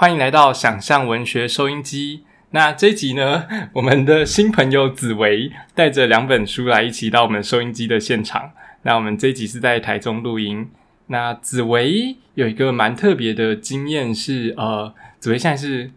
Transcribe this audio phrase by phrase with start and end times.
[0.00, 2.22] 欢迎来到想象文学收音机。
[2.50, 8.52] 那这一集呢， 我们的新朋友紫薇带着两本书来一起到我们收音机的现场。
[8.82, 10.70] 那我们这一集是在台中录音。
[11.08, 15.90] 那紫薇有一个蛮特别的经验是，呃，紫薇现在是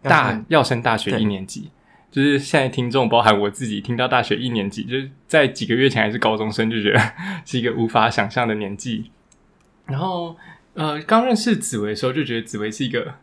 [0.00, 1.68] 大要升大学一年级，
[2.10, 7.12] 就是现在听众包含我自己听到大学一年级，就是在几个月前还是高中生，就觉得
[7.44, 9.10] 是一个无法想象的年纪。
[9.84, 10.34] 然后，
[10.72, 13.16] 呃，刚认识紫薇的时候，就觉得紫薇是一个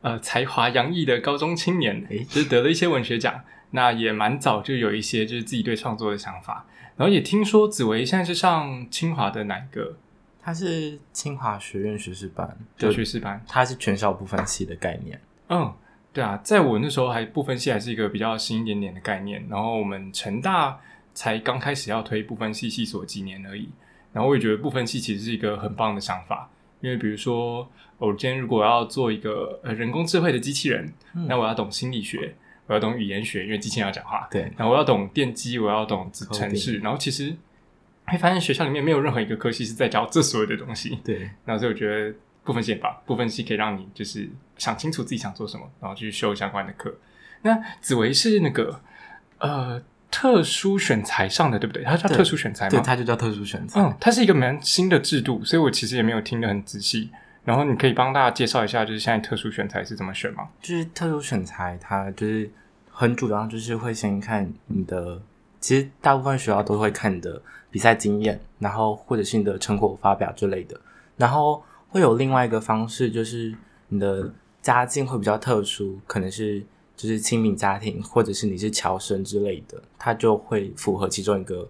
[0.00, 3.42] 呃才华洋溢的高中青年，诶，就是得了一些文学奖。
[3.72, 6.66] 那也蛮早就有一些就是自己对创作的想法。
[6.96, 9.96] 然后也听说紫薇现在是上清华的哪一个？
[10.42, 15.20] 他是清华学院学士班，就学士班，他是全校不分系的概念。
[15.50, 15.72] 嗯，
[16.12, 19.46] 对啊，在我那时候还不分系，还是一个比较新一点点的概念。
[19.48, 20.80] 然后我们成大
[21.14, 23.68] 才刚开始要推不分系系所几年而已。
[24.12, 26.50] 然后我也觉得不分系其实是一个很棒的想法，
[26.80, 30.92] 因为比如说我今天如果要做一个呃人工智慧的机器人，
[31.26, 32.34] 那我要懂心理学，
[32.66, 34.28] 我要懂语言学，因为机器人要讲话。
[34.30, 36.78] 对，然后我要懂电机，我要懂城市。
[36.78, 37.36] 然后其实。
[38.06, 40.98] 会发现学校里面没有任何一个科系是在教这所有的东西。
[41.04, 46.92] 对，然后所以我觉得部分系吧，部分系可以让你就是想清楚自己想做什么，然后去修相关的课。
[47.42, 48.80] 那紫薇是那个
[49.38, 51.82] 呃特殊选材上的，对不对？
[51.84, 52.70] 它叫特殊选材吗？
[52.70, 53.80] 对，它就叫特殊选材。
[53.80, 57.10] 嗯，它是一个蛮新的制度，所以我其实也没有听得很仔细。
[57.44, 60.48] 然后你可以帮大家介绍一下，就是现在特殊选材是怎么选吗？
[60.60, 62.50] 就是特殊选材，它就是
[62.90, 65.20] 很主要就是会先看你的，
[65.60, 67.40] 其实大部分学校都会看你的。
[67.72, 70.76] 比赛经验，然后或者是你的成果发表之类的，
[71.16, 73.54] 然后会有另外一个方式，就是
[73.90, 74.28] 你的
[74.60, 76.60] 家境会比较特殊，可能是
[77.00, 81.68] 就是亲民家庭，或者是你是侨生之类的，它就会符合其中一个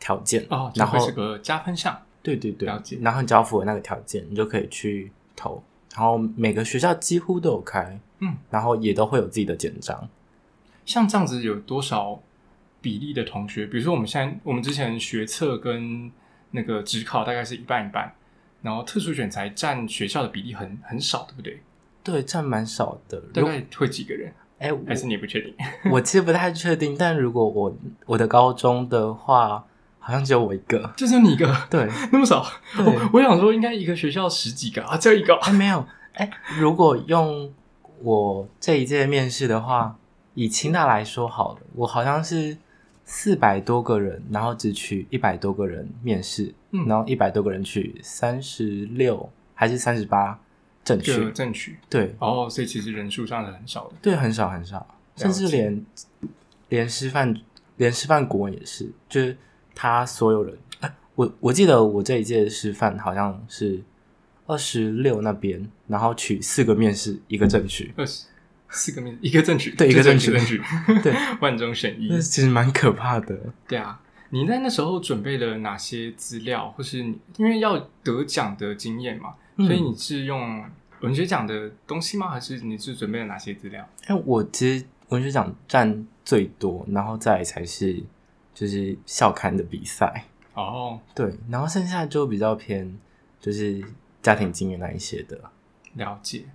[0.00, 2.66] 条件哦，然后是个加分项，对对对。
[3.00, 5.62] 然后你只要符合那个条件，你就可以去投。
[5.94, 10.08] 然后每个学校几乎都有开，嗯，然后也都会有自己的简章。
[10.86, 12.22] 像这样子有多少？
[12.80, 16.10] 比例的同学，比如说我们现在，我们之前学测跟
[16.50, 18.12] 那个职考大概是一半一半，
[18.60, 21.62] 然后特殊选材占学校的比例很很少，对不对？
[22.02, 23.20] 对，占蛮少的。
[23.32, 24.32] 大概会几个人？
[24.58, 25.54] 哎，还是你不确定？
[25.90, 27.76] 我其实不太确定，但如果我
[28.06, 29.64] 我的高中的话，
[29.98, 31.52] 好像只有我一个，就只有你一个？
[31.70, 32.46] 对，那么少？
[33.12, 35.34] 我想说，应该一个学校十几个啊，只有一个？
[35.36, 35.84] 哎，没有。
[36.14, 37.52] 哎，如果用
[38.02, 39.96] 我这一届面试的话，
[40.34, 42.56] 以清大来说好了，我好像是。
[43.04, 50.38] 四百多个人，然后只取一百多个人面试，嗯，然后一百多个人取三十六还是三十八
[50.84, 55.84] 正取正取，对，哦，所以其实人数上是很少的，对，很少很少，甚至连
[56.68, 57.34] 连师范
[57.76, 59.36] 连师范国文也是，就是
[59.74, 60.56] 他所有人，
[61.14, 63.82] 我我记得我这一届师范好像是
[64.46, 68.24] 二十六那边，然后取四个面试，一个正取，二十。
[68.74, 70.58] 四个面，一个正取，对，一个正取，正取，
[71.04, 73.38] 对， 万中选一，那其实蛮可怕的。
[73.68, 74.00] 对啊，
[74.34, 80.64] 你在那时候准备了哪些资料，或是你因为要得奖的经验嘛，所以你是用
[81.00, 82.30] 文学奖的东西吗？
[82.30, 83.86] 还是你是准备了哪些资料？
[84.06, 88.02] 哎，我其实文学奖占最多，然后再才是
[88.54, 90.24] 就是校刊的比赛。
[90.54, 92.98] 哦，对，然后剩下就比较偏
[93.38, 93.84] 就是
[94.22, 95.38] 家庭经验那一些的。
[95.92, 96.46] 了解，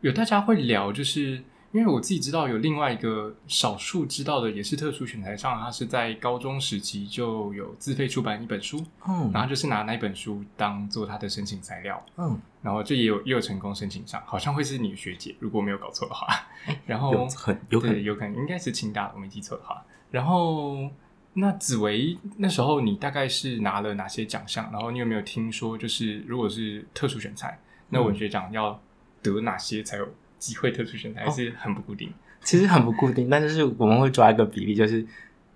[0.00, 1.42] 有大家会聊就是。
[1.76, 16.26] 因为我自己知道有另外一个少数知道的，也是特殊选材上，他是在高中时期就有自费出版一本书，嗯，然后就是拿那本书当做他的申请材料，嗯，然后这也有也有成功申请上，好像会是你学姐，如果没有搞错的话，
[16.86, 20.88] 然后很有可能有可能应该是清大，我没记错的话，然后
[21.34, 24.66] 那紫薇那时候你大概是拿了哪些奖项？
[24.72, 27.60] 然后你有没有听说，就是如果是特殊选材，
[27.90, 28.80] 那文学奖要
[29.20, 30.08] 得哪些才有？
[30.38, 32.12] 机会特殊选材还是很不固定，
[32.42, 35.04] 其实很不固定，但就是我们会抓一个比例，就是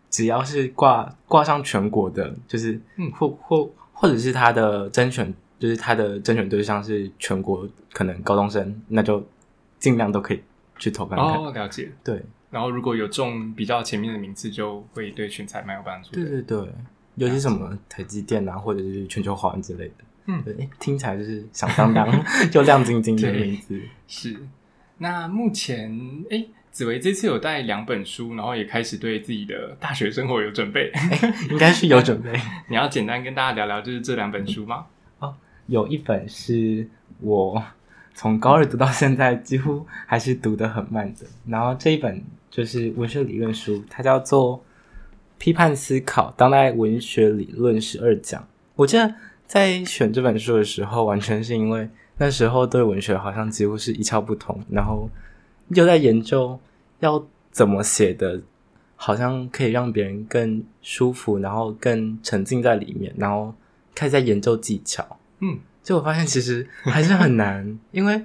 [0.08, 9.24] 只要是挂挂上全国的，就是嗯，或或或者是他的甄选，就是他的甄选对象是全国可能高中生，那就
[9.78, 10.42] 尽量都可以
[10.78, 11.26] 去投看看。
[11.26, 11.92] 哦，了解。
[12.02, 16.10] 对，然后如果有中比较前面的名次，就会对选材蛮有帮助。
[16.12, 16.68] 对对对，
[17.16, 19.94] 尤其什么台积电啊，或者是全球华文之类的，
[20.26, 22.08] 嗯，对，听起来就是响当当
[22.50, 24.36] 就亮晶晶的名字，是。
[25.02, 25.98] 那目前，
[26.28, 30.92] 哎，紫薇这次有带两本书，然后也开始对自己的大学生活有准备，
[31.48, 32.38] 应该是有准备。
[32.68, 34.84] 你要简单跟大家聊聊，就是这两本书吗？
[35.20, 35.34] 哦，
[35.68, 36.86] 有一本是
[37.20, 37.62] 我
[38.12, 41.24] 从高二读到现在，几乎还是读得很慢的。
[41.46, 44.58] 然后这一本就是文学理论书，它叫做
[45.38, 48.38] 《批判思考：当代文学理论十二讲》。
[48.76, 49.14] 我记得
[49.46, 51.88] 在选这本书的时候，完全是因为
[52.20, 55.08] 那时候对文学好像几乎是一窍不通，然后
[55.68, 56.60] 又在研究
[56.98, 58.42] 要怎么写的，
[58.94, 63.54] 好像可以让别人更舒服，然后更沉浸在里面，然后
[63.94, 65.16] 开始在研究技巧。
[65.38, 68.22] 嗯，就我发现其实还是很难，因为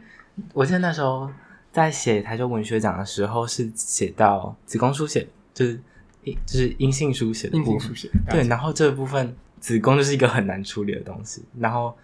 [0.51, 1.31] 我记得那时候
[1.71, 5.79] 在写台州文学奖的时候，是写到子宫书写，就是
[6.25, 7.93] 阴就是阴性书写的部分
[8.29, 11.95] 对，然后这部分子宫就是一个很难处理的东西，然后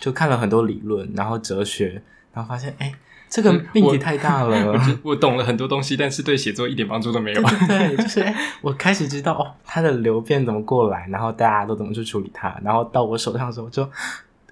[0.00, 2.02] 就看了很多理论，然后哲学，
[2.32, 2.92] 然后发现哎，
[3.28, 4.74] 这个命题太大了。
[5.04, 7.42] 我懂了很多东西，但是对写作一点帮助都没有。
[7.42, 13.88] 对 对对，就是哎，我开始知道哦，它的流变怎么过来，然后大家都怎么去处理它，然后到我手上的时候就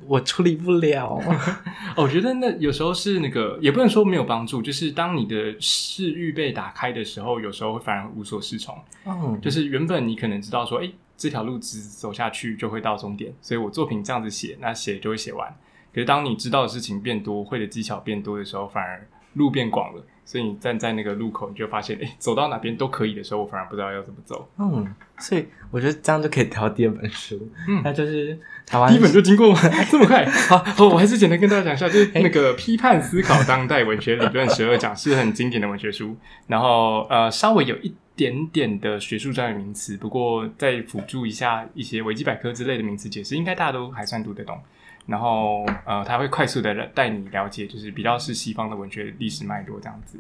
[0.06, 1.18] 我处理不了。
[1.96, 8.76] 哦我觉得那有时候是那个，也不能说没有帮助，就是当你的视域被打开的时候，有时候会反而无所适从。
[9.06, 15.54] 嗯，就是原本你可能知道说，哎，这条路直走下去就会到终点，所以我作品这样子写，那写就会写完。
[15.92, 20.02] 可是当你知道的事情变多，会的技巧变多的时候，反而路变广了。
[20.24, 24.46] 所以你站在那个路口，你就发现，哎，走到哪边都可以的时候，我反而不知道要怎么走。
[24.58, 29.54] 嗯，所以我觉得这样就可以挑第二本书，嗯那就是台湾第一本就经过
[29.90, 36.14] 这么快，好，好我还是简单跟大家讲一下，就是那个《批判思考当代文学理论十二讲》是很经典的文学书，
[36.46, 44.58] 然后呃稍微有一点点的学术专业名词，不过再辅助一下一些维基百科之类的名词解释，应该大家都还算读得懂。
[45.06, 50.18] 然后呃，他会快速的带你了解，就是比较是西方的文学历史脉络这样子。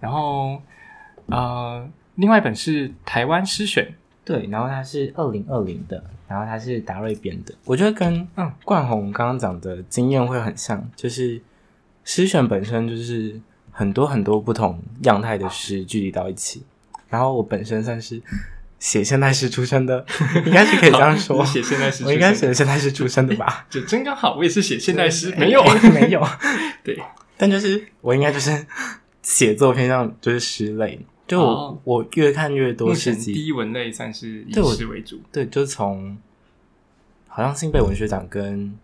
[0.00, 0.60] 然后
[1.26, 3.94] 呃，另外一本是台湾诗选，
[4.24, 11.40] 对，然后它是二零二零的，然后它是达瑞编的，我觉得跟嗯冠宏刚刚讲的经验会很像，就是
[12.04, 13.38] 诗选本身就是
[13.70, 16.64] 很多很多不同样态的诗聚集到一起，
[17.14, 18.20] 然后我本身算是
[18.80, 20.04] 写现代诗出身的，
[20.44, 21.38] 应该是可以这样说。
[21.38, 23.64] 你，写现代诗我应该写现代诗出身的吧？
[23.70, 26.20] 就真刚好，我也是写现代诗，没有，哎 没有，
[26.82, 27.00] 对，
[27.36, 28.66] 但就是我应该就是
[29.22, 31.78] 写作偏向就是诗类，就我、哦。
[31.84, 36.18] 我越看越多目诗集，前第一文类算是以诗为主，对，就是从
[37.28, 38.76] 好像新北文学奖跟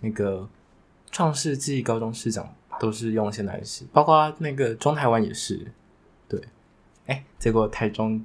[0.00, 0.48] 那个
[1.10, 2.48] 创世纪高中市长
[2.80, 5.70] 都是用现代诗，包括那个中台湾也是。
[6.26, 6.40] 对，
[7.06, 8.24] 哎，结果台中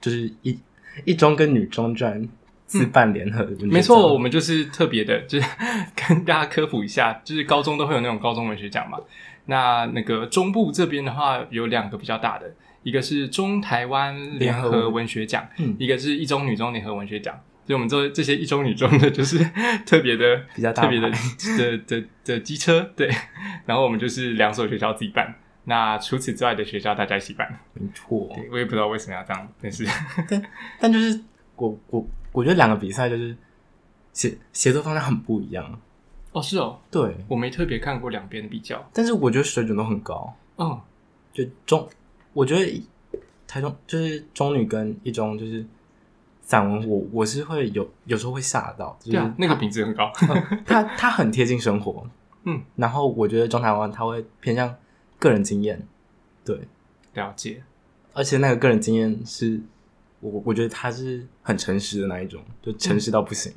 [0.00, 0.58] 就是一
[1.04, 2.28] 一中跟女中居然
[2.66, 5.48] 自办联合没错，我们就是特别的， 就是
[5.94, 8.98] 跟大家科普一下，就是高中都会有那种高中文学奖嘛。
[9.46, 12.50] 那那个中部这边的话，有两个比较大的，
[12.82, 17.38] 一个是中台湾联合文学奖，嗯一个是一中女中联合文学奖。
[17.66, 19.38] 所以我们这这些一中女中的，就是
[19.86, 21.10] 特别的、比较大特别的
[21.56, 23.10] 的的的机车，对。
[23.64, 25.34] 然后我们就是两所学校自己办，
[25.64, 27.58] 那除此之外的学校大家一起办。
[27.72, 29.86] 没错，我也不知道为什么要这样，但是
[30.28, 30.42] 但
[30.80, 31.20] 但就是
[31.56, 33.36] 我我我觉得两个比赛就是
[34.12, 35.80] 协协作方向很不一样。
[36.32, 38.84] 哦是哦，对，我没特别看过两边的比较。
[38.92, 40.34] 但是我觉得水准都很高。
[40.56, 40.80] 嗯，
[41.32, 41.88] 就中，
[42.32, 42.82] 我觉得
[43.46, 45.64] 台中就是中女跟一中就是
[46.42, 50.12] 散文我，我是会有有时候会吓到，就是对啊，那个品质很高。
[50.66, 52.04] 它它很贴近生活，
[52.42, 54.74] 嗯，然后我觉得中台湾它会偏向
[55.24, 55.88] 个人经验，
[56.44, 56.68] 对，
[57.14, 57.64] 了解，
[58.12, 59.58] 而且那个个人经验是
[60.20, 63.50] 我我觉得他是很诚实的那一种，就诚实到不行，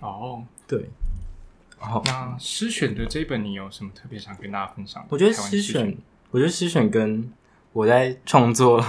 [0.00, 0.88] 哦，对。
[1.78, 5.08] 然后那诗选的这一本，你有什么特别想跟大家分享的？
[5.10, 5.94] 我觉得诗选，
[6.30, 7.30] 我觉得诗选跟
[7.74, 8.82] 我在创作，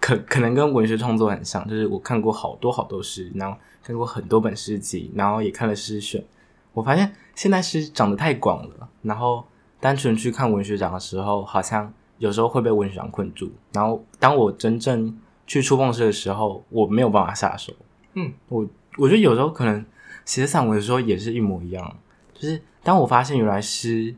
[0.00, 6.24] 可可能跟文学创作很像，就是我看过好多好多诗，然后看过很多本诗集，然后也看了诗选。
[6.72, 9.46] 我发现现在诗长得太广了，然后
[9.80, 13.50] 单纯去看文学奖的时候，好像有时候会被文学奖困住。
[13.72, 17.72] 然后当我真正去触碰诗的时候，我没有办法下手。
[18.14, 18.66] 嗯，我
[18.98, 19.84] 我觉得有时候可能
[20.24, 21.96] 写散文的时候也是一模一样，
[22.34, 24.14] 就是当我发现原来诗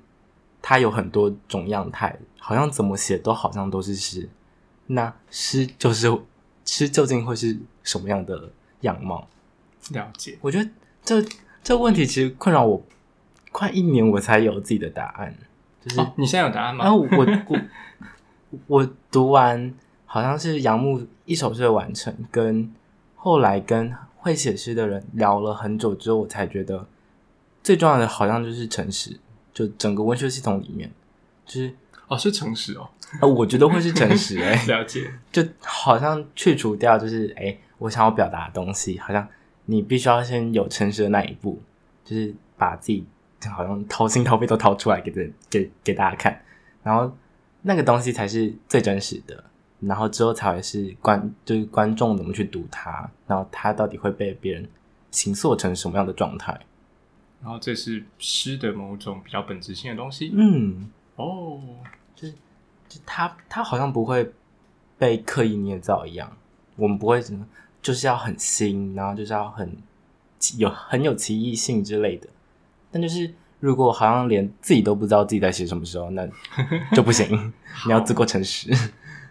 [0.61, 4.28] 它有很多种样态，好像怎么写都好像都是诗。
[4.87, 6.11] 那诗就是
[6.64, 8.50] 诗究竟会是什么样的
[8.81, 9.28] 样貌？
[9.90, 10.38] 了解。
[10.40, 10.69] 我觉得
[11.04, 11.25] 这
[11.62, 12.83] 这问题其实困扰我
[13.52, 15.35] 快一年，我才有自己的答案。
[15.85, 16.85] 就是，哦，你现在有答案吗？
[16.85, 17.09] 然后我
[17.47, 17.61] 我
[18.67, 19.75] 我读完
[20.07, 22.71] 好像是杨牧一首诗的完成，跟
[23.17, 26.87] 后来跟会写诗的人聊了很久之后，我才觉得
[27.62, 29.19] 最重要的好像就是诚实，
[29.53, 30.91] 就整个文学系统里面，
[31.45, 31.75] 就是
[32.09, 32.89] 哦，是诚实哦。
[33.21, 35.12] 呃，我觉得会是诚实 哎、了解。
[35.31, 39.27] 就好像去除掉就是哎、我想要表达的东西，好像
[39.67, 41.61] 你必须要先有诚实的那一步，
[42.05, 43.05] 就是把自己
[43.51, 46.41] 好像掏心掏肺都掏出来给这 给给大家看，
[46.83, 47.11] 然后
[47.63, 49.45] 那个东西才是最真实的，
[49.81, 54.69] 然后之后才会是观就是观众怎么去读它，然后它到底会被别人
[55.11, 56.59] 形塑成什么样的状态。
[57.43, 60.31] 然后这是诗的某种比较本质性的东西。
[60.33, 61.61] 嗯，哦，
[62.15, 62.35] 就是
[62.89, 64.33] 就它它好像不会
[64.97, 66.37] 被刻意捏造一样，
[66.77, 67.45] 我们不会什么
[67.81, 69.77] 就是要很新，然后就是要很
[70.57, 72.29] 有很有奇异性之类的。
[72.93, 76.29] 但就是如果好像连自己都不知道自己在写什么时候，那
[76.95, 77.53] 就不行。
[77.87, 78.71] 你要自过诚实。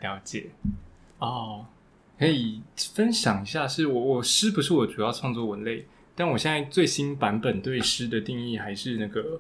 [0.02, 0.48] 了解。
[1.20, 1.66] 哦，
[2.18, 2.62] 可以
[2.94, 9.40] 分享一下，是我我诗不是我主要创作文类，但我现在最新版本对诗的定义还是那个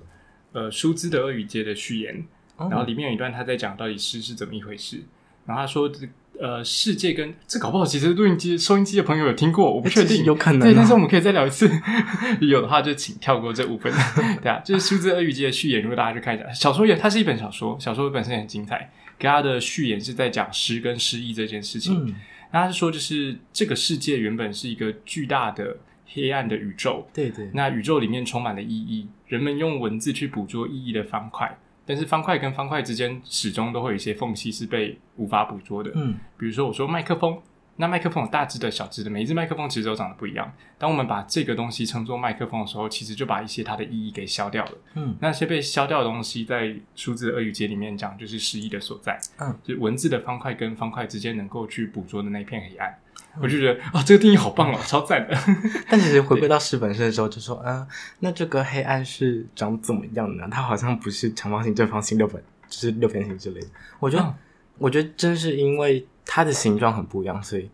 [0.52, 2.24] 呃舒兹的《鳄语街》的序言，
[2.58, 5.02] 然后里面有一段他在讲到底诗是怎么一回事，
[5.46, 6.08] 然后他说这
[6.42, 11.70] 呃世界跟这搞不好其实录音机收音机的朋友有听过，我不确定，有可能、对，但是我们可以再聊一次，
[12.42, 13.94] 有的话就请跳过这五分，
[14.42, 18.92] 对啊，就是数字《鳄语街》的序言，如果大家去看一下，小说也它是一本小说，小说本身也很精彩。
[19.20, 21.96] 给他的序言是在讲诗跟诗意这件事情。
[22.08, 22.16] 嗯，
[22.52, 31.56] 那他是说，就是这个世界原本是一个巨大的黑暗的宇宙，对对，那宇宙里面充满了意义，人们用文字去捕捉意义的方块，
[31.86, 35.92] 但是方块跟方块之间始终都会有一些缝隙是被无法捕捉的。
[35.96, 37.40] 嗯，比如说我说麦克风。
[37.78, 40.54] 那麦克风有大只的小只的，每一只麦克风其实都长得不一样。
[40.78, 44.72] 当我们把这个东西称作麦克风的时候，其实就把一些它的意义给消掉了。
[44.96, 49.20] 嗯，那些被消掉的东西，在数字俄语节里面讲，就是诗意的所在。
[49.40, 52.96] 嗯，就是文字的方块跟方块之间能够去捕捉的那片黑暗。
[53.40, 55.38] 我就觉得啊，这个定义好棒哦，超赞的。
[55.90, 57.88] 但其实回归到诗本身的时候，就说，嗯，
[58.20, 60.48] 那这个黑暗是长怎么样呢？
[60.52, 63.68] 它好像不是长方形、正方形、六分，就是六边形之类的。
[64.00, 64.34] 我觉得，嗯
[64.78, 67.70] 我觉得正是因为它的形状很不一样，所以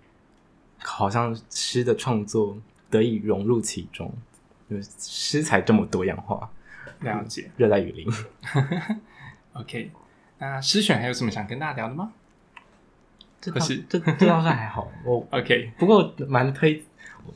[0.80, 2.58] 好像诗的创作
[2.90, 4.14] 得以融入其中，
[4.70, 6.50] 就是诗才这么多样化。
[7.00, 7.50] 了解。
[7.56, 8.08] 热带雨林，
[9.54, 9.92] OK，
[10.40, 12.12] 那诗选还有什么想跟大家聊的吗
[13.40, 14.92] 这倒可是这这倒是还好。
[15.06, 15.26] 我？
[15.32, 16.84] OK，不过蛮推，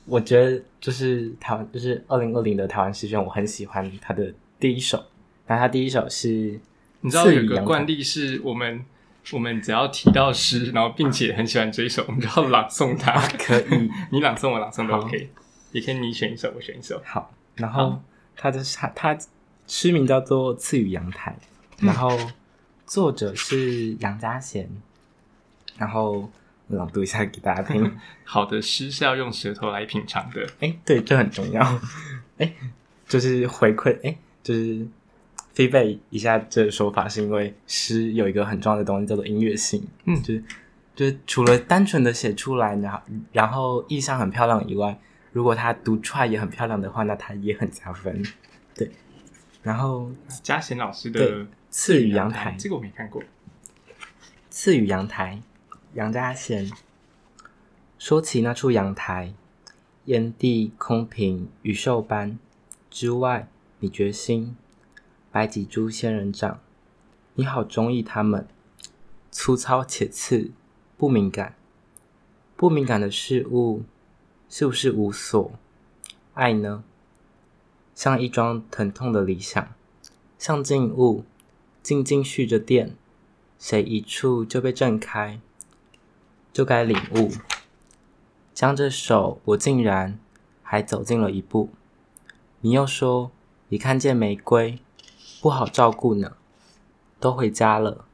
[0.05, 5.03] 我觉得就是台湾，就是二零二零的台湾诗选，我很喜欢他的第一首。
[5.47, 6.59] 那他第一首是
[7.01, 8.83] 你知道有个惯例是我们
[9.31, 13.19] 我们只要提到诗，然后并且很喜欢这一首，我们就要朗诵它。
[13.37, 15.29] 可以 你朗诵我朗诵都好 OK，
[15.71, 17.01] 也可以你选一首，我选一首。
[17.05, 18.01] 好，然后
[18.35, 19.17] 它的它它
[19.67, 21.37] 诗名叫做《赐予阳台》，
[21.81, 22.17] 嗯然后
[22.85, 24.69] 作者是杨家贤，
[25.81, 26.29] 然后
[26.67, 27.97] 朗读一下给大家听。
[28.23, 30.47] 好的诗是要用舌头来品尝的。
[30.59, 31.81] 哎，对，这很重要。
[32.37, 32.53] 哎，
[33.07, 34.85] 就是回馈，哎，就是
[35.55, 40.43] feedback 一下这个说法，是因为诗有一个很重要的东西叫做音乐性，嗯就是
[40.95, 44.95] 就是除了单纯的写出来，然后然后意象很漂亮以外，
[45.31, 48.23] 如果它读出来也很漂亮的话，那它也很加分。
[48.75, 48.91] 对，
[49.63, 50.11] 然后
[50.43, 51.31] 嘉贤老师的对
[51.71, 53.23] 《赐予阳台，这个我没看过。
[54.51, 55.41] 赐予阳台，
[55.93, 56.71] 杨家贤。
[57.97, 59.33] 说起那处阳台，
[60.05, 62.39] 烟蒂空平，羽兽般
[62.89, 64.55] 之外，你决心
[65.31, 66.61] 摆几株仙人掌，
[67.33, 68.47] 你好中意它们，
[69.29, 70.51] 粗糙且刺，
[70.97, 71.55] 不敏感。
[72.55, 73.83] 不敏感的事物，
[74.47, 75.51] 是不是无所
[76.35, 76.85] 爱呢？
[77.93, 79.73] 像一桩疼痛的理想，
[80.37, 81.25] 像静物，
[81.83, 82.95] 静静蓄着电。
[83.59, 85.39] 谁一触就被震开，
[86.53, 87.31] 就该领悟。
[88.53, 90.19] 将这手，我竟然
[90.61, 91.69] 还走近了一步。
[92.59, 93.31] 你又说
[93.69, 94.79] 你看见玫瑰
[95.41, 96.33] 不好照顾呢，
[97.19, 98.05] 都回家了。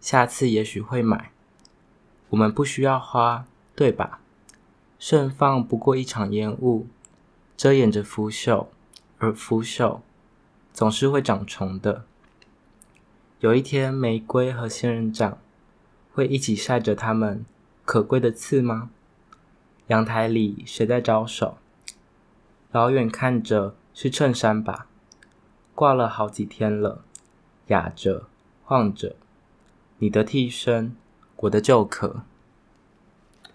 [0.00, 1.30] 下次也许会买。
[2.30, 4.20] 我们不需要花，对吧？
[4.98, 6.86] 盛放不过一场烟雾，
[7.56, 8.66] 遮掩着腐朽，
[9.18, 10.00] 而腐朽
[10.72, 12.04] 总是会长虫的。
[13.40, 15.38] 有一天，玫瑰和仙人掌
[16.12, 17.44] 会一起晒着它们
[17.84, 18.90] 可贵的刺吗？
[19.88, 21.58] 阳台里谁在招手？
[22.70, 24.86] 老远看着是衬衫吧，
[25.74, 27.02] 挂了好几天了，
[27.66, 28.28] 哑着
[28.64, 29.16] 晃着。
[29.98, 30.96] 你的替身，
[31.36, 32.22] 我的旧壳。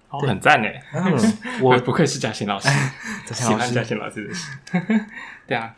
[0.09, 0.81] 哦，很赞诶。
[0.93, 2.69] 嗯，我 我不愧是嘉欣老师，
[3.33, 4.51] 喜欢嘉师贤老师的诗。
[5.47, 5.75] 对啊，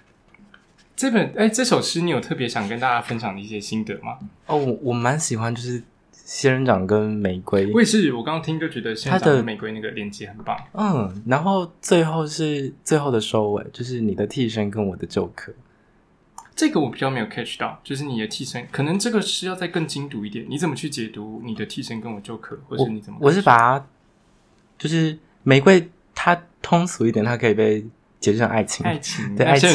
[0.96, 4.20] 这本哎，这首诗你有特别想跟大家分享的一些心得吗？
[4.48, 5.82] 哦，我我蛮喜欢，就是
[6.30, 7.82] 仙人掌跟玫瑰我。
[7.82, 10.56] 也是，我刚刚听就觉得仙人它的掌跟玫瑰那个连接很棒。
[10.74, 15.52] 嗯，然后最后是最后的收尾，就是你的替身跟我的旧壳。
[16.56, 20.46] 这个我比较没有 catch 到，就是你的替身，可能这个是要再更精读一点。
[20.48, 23.18] 你怎么去解读你的替身跟我就可，或我是你怎么？
[23.20, 23.86] 我是把它，
[24.78, 27.84] 就是玫瑰，它通俗一点，它可以被
[28.20, 28.86] 解释成爱情。
[28.86, 29.70] 爱情，对爱情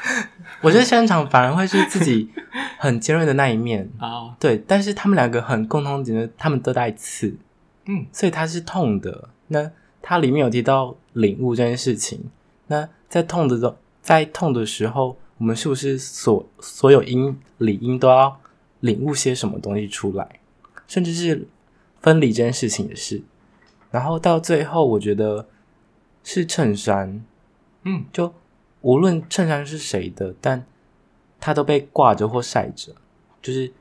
[0.62, 2.30] 我觉得仙人掌反而会是自己
[2.82, 4.56] 很尖锐的那一面，啊，对。
[4.66, 7.36] 但是他们两个很共同点的，他们都带刺，
[7.84, 9.28] 嗯，所以它是痛的。
[9.48, 9.70] 那
[10.00, 12.18] 它里面有提到领悟这件事情，
[12.68, 18.40] 那在痛的中在痛的时候，我们是不是所所有因理应都要
[18.80, 20.40] 领悟些什么东西出来，
[20.88, 21.46] 甚至是
[22.00, 23.22] 分离这件事情也是。
[23.90, 25.46] 然后到最后，我觉得
[26.24, 27.22] 是衬衫，
[27.84, 28.32] 嗯，就
[28.80, 30.64] 无论衬衫是谁的，但
[31.40, 32.94] 它都被挂着或晒着，
[33.40, 33.72] 就是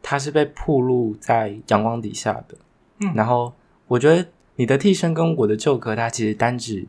[0.00, 2.56] 它是被曝露在阳光底下的。
[2.98, 3.52] 嗯然后
[3.88, 6.86] 我觉得你的替身跟我的旧壳，它其实单指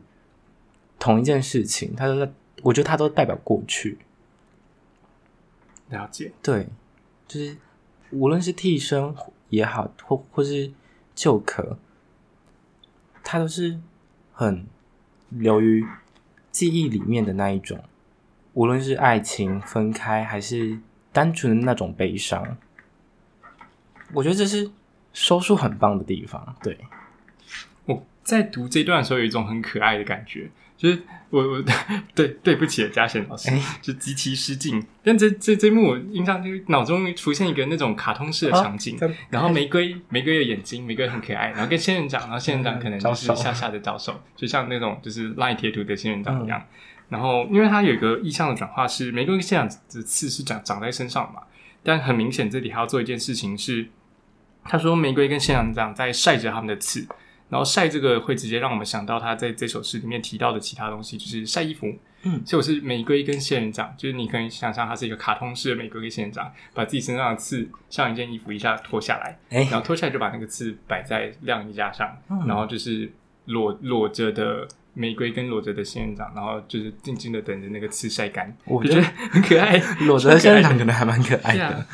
[0.98, 3.98] 同一件事情，它都在，我觉得它都代表过去。
[5.88, 6.32] 了解。
[6.40, 6.68] 对，
[7.26, 7.56] 就是
[8.10, 9.14] 无论是替身
[9.48, 10.72] 也好，或或是
[11.14, 11.76] 旧壳，
[13.22, 13.78] 它都是
[14.32, 14.66] 很
[15.30, 15.84] 流于
[16.50, 17.82] 记忆里面的那一种，
[18.54, 20.78] 无论是爱情分开，还是
[21.12, 22.56] 单纯的那种悲伤，
[24.12, 24.70] 我觉得这是
[25.12, 26.56] 收束很棒的地方。
[26.62, 26.78] 对，
[27.84, 31.64] 我在读这段的时候，有一种很可爱的感觉，就是我我
[32.14, 34.84] 对对不起嘉贤老师，哎就极其失敬。
[35.02, 46.60] 但这这这一幕，我印象就脑中出现一个那种卡通式的场景，啊然后玫瑰玫瑰的眼睛，玫瑰很可爱，然后跟仙人掌，然后仙人掌可能就是下下的招手，就像那种就是 LINE 贴图的仙人掌一样。
[46.60, 46.66] 嗯
[47.14, 51.42] 然后，因为它有一个意向的转化是玫瑰跟仙人掌的刺是长长在身上嘛，
[51.84, 53.88] 但很明显这里还要做一件事情是，
[54.64, 57.06] 他说玫瑰跟仙人掌在晒着他们的刺，
[57.50, 61.86] 然后晒这个会直接让我们想到他在这首诗里面提到的其他东西，就是晒衣服。
[62.24, 62.42] 嗯。
[62.44, 72.44] 所以我是玫瑰跟仙人掌，就是你可以想象它是一个卡通式的玫瑰跟仙人掌，把自己身上的刺像一件衣服一下脱下来，哎、然后脱下来就把那个刺摆在晾衣架上，嗯。
[72.48, 73.12] 然后就是
[73.44, 79.78] 裸裸着的玫瑰跟裸着的仙人掌，然后就是静静的等着那个刺晒干，我觉得 很可爱。
[80.06, 81.86] 裸着的仙人掌可能还蛮可爱的。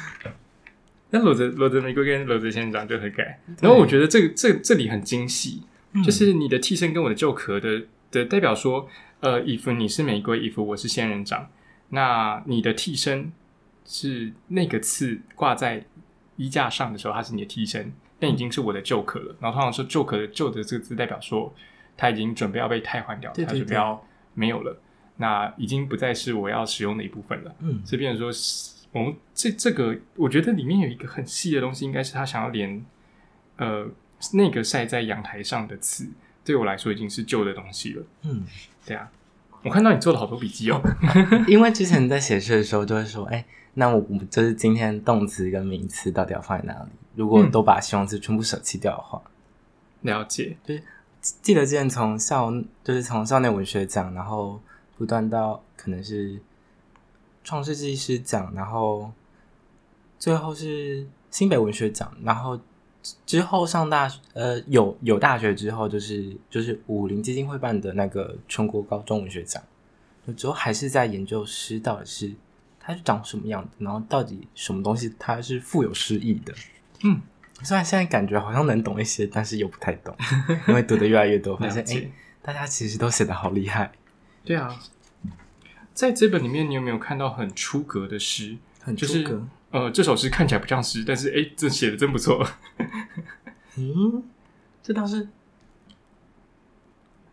[1.11, 3.41] 那裸着裸着玫瑰跟裸着仙人掌就很可爱。
[3.61, 8.89] 然后我觉得这个这这里很精细，嗯就是你的替身跟我的旧壳的的代表说，
[9.21, 11.49] 呃，衣服你是玫瑰，衣服我是仙人掌，
[11.89, 13.33] 那你的替身
[13.85, 15.85] 是那个刺挂在
[16.37, 19.35] 衣架上的时候，它是你的替身，但已经是我的旧壳了。
[19.41, 21.53] 然后通常说旧壳的旧的这个字代表说，
[22.01, 24.75] 它已经准备要被汰换掉，对对它准备要没有了，
[25.19, 27.55] 那已经不再是我要使用的一部分了。
[27.59, 32.83] 嗯所以变成说是，我们这这个，我觉得里面有一个很细的东西，应该是他想要连
[33.59, 33.87] 呃
[34.33, 36.09] 那个晒在阳台上的刺，
[36.43, 38.03] 对我来说已经是旧的东西了。
[38.23, 38.47] 嗯，
[38.87, 39.11] 对啊，
[39.63, 40.81] 我看到你做了好多笔记哦。
[41.47, 46.91] 因为之前在写诗的时候就会说，哎、那我我们就是今天动词跟名词到底要放在哪里？
[47.15, 49.21] 如果嗯都把形容词全部舍弃掉的话，
[50.03, 50.57] 了解，
[51.21, 52.51] 记得之前从校
[52.83, 54.61] 就是从校内文学奖，然后
[54.97, 56.41] 不断到可能是
[57.45, 59.13] 创世纪诗奖，然后
[60.19, 62.59] 最后是新北文学奖，然后
[63.25, 69.63] 之后上大呃有有大学之后就是就是武林基金会办的那个全国高中文学奖，
[70.27, 72.33] 就之后还是在研究诗到底是
[72.79, 76.55] 它是长什么样的，然后到底什么东西它是富有诗意的。
[77.03, 77.21] 嗯，
[77.63, 80.17] 虽然现在感觉好像能懂一些，但是又不太懂，
[80.69, 82.11] 因为读的越来越多， 发现哎、
[82.43, 83.93] 大家其实都写的好厉害，
[84.45, 84.75] 对啊，
[85.93, 88.57] 在这本里面，你有没有看到很出格的诗？
[88.83, 89.47] 很就是出格。
[89.73, 92.45] 呃，这首诗看起来不像诗，但是哎，这写的真不错。
[93.77, 94.25] 嗯，
[94.83, 95.29] 这倒是，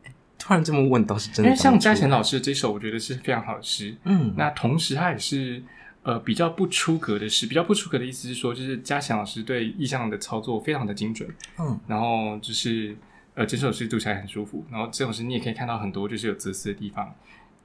[0.03, 1.49] 哎突然这么问，倒是真因的。
[1.49, 3.95] 为像嘉贤，老师的这首，我觉得是非常好的诗。
[4.03, 5.63] 嗯，那同时，他也是
[6.07, 7.45] 呃比较不出格的诗。
[7.45, 12.95] 比较不出格的意思是说，就是嘉祥老师对意象的操作非常的精准，嗯然后就是
[13.35, 14.65] 呃整首诗读起来很舒服。
[14.71, 17.13] 然后这首诗你也可以看到很多就是有哲思的地方，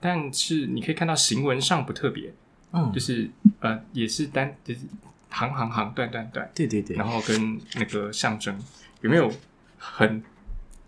[0.01, 2.35] 但是你可以看到行文上不特别，
[2.73, 4.81] 嗯，就是呃也是单就是
[5.31, 8.59] 行行行段段段，对对对，然后跟那个象征
[9.03, 9.31] 有没有
[9.79, 10.21] 很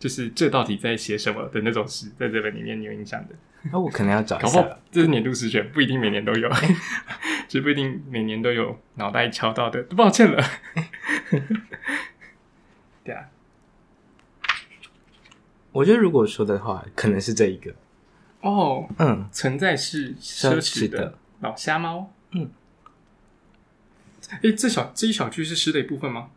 [0.01, 3.35] 就是这到底在写什么的那种诗，在这本里面你有印象的？
[3.73, 4.79] 那我可能要找搞不好一下。
[4.93, 6.51] 这是年度诗选，不一定每年都有，
[7.49, 10.45] 就不一定每年都有脑袋敲到的，抱歉了。
[13.05, 13.29] 对啊，
[15.73, 17.75] 我觉得如果说的话，可能是这一个。
[18.41, 22.13] 哦，嗯，存在是奢奢侈的侈的老瞎猫。
[22.33, 22.51] 嗯，
[24.43, 26.31] 哎，这小这一小句是诗的一部分吗？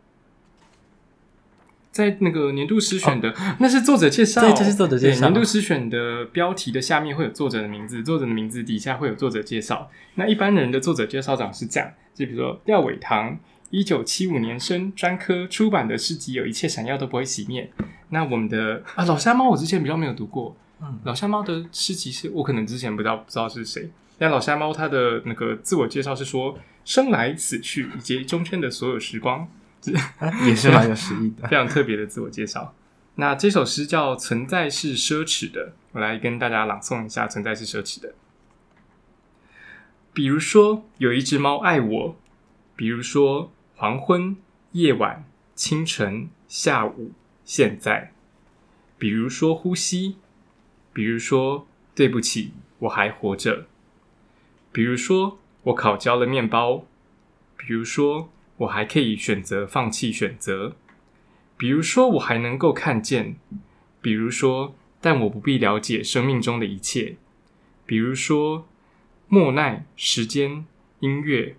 [1.98, 5.28] 在那个年度诗选的，那是作者介绍，哦对这是作者介绍。
[5.28, 9.90] 年度诗选的标题的下面会有作者的名字，作者的名字底下会有作者介绍。
[10.14, 13.36] 那一般人的作者介绍长是这样，就比如说廖伟棠，
[13.70, 17.68] 一九七五年生，专科出版的诗集有一切闪耀都不会熄灭。
[18.10, 21.00] 那我们的啊老瞎猫，我之前比较没有读过，嗯。
[21.02, 29.48] 老瞎猫的诗集是我可能之前不知道不知道是谁，但老瞎猫它的那个自我介绍是说生来死去以及中间的所有时光，啊
[30.46, 31.46] 也是蛮有诗意的。
[31.48, 32.74] 非常特别的自我介绍。
[33.16, 38.08] 那这首诗叫《存在是奢侈的》，我来跟大家朗诵一下《存在是奢侈的》。
[40.12, 42.16] 比如说有一只猫爱我，
[42.76, 44.36] 比如说黄昏、
[44.72, 47.12] 夜晚、清晨、下午、
[47.44, 48.12] 现在，
[48.98, 50.16] 比如说呼吸，
[50.92, 53.66] 比如说对不起，我还活着，
[54.70, 56.84] 比如说我烤焦了面包，
[57.56, 60.76] 比如说我还可以选择放弃选择，
[61.56, 63.36] 比如说我还能够看见，
[64.00, 67.16] 比如说但我不必了解生命中的一切，
[67.86, 68.66] 比如说
[69.28, 70.66] 莫奈、时间、
[71.00, 71.56] 音乐，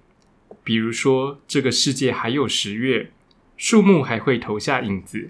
[0.63, 3.11] 比如说这个世界还有十月，
[3.55, 5.29] 树木还会投下影子，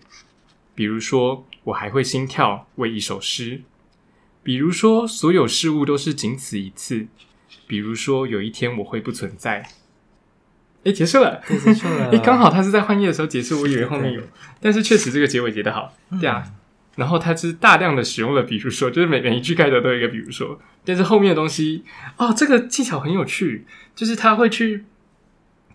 [0.74, 3.62] 比如说我还会心跳为一首诗，
[4.42, 7.08] 比如说所有事物都是仅此一次，
[7.68, 9.70] 比如说有一天我会不存在。
[10.84, 12.10] 哎，结束了，对，结束了。
[12.14, 14.22] 哎，刚好他是在换页的时候结束，我以为后面有，
[14.62, 16.44] 但是确实这个结尾结得好，对啊。
[16.96, 21.86] 然后他是大量的使用了，比如说，就是每每一句开头都有一个比如说，但是后面的东西，
[22.18, 23.66] 哦，这个技巧很有趣，
[23.96, 24.84] 就是他会去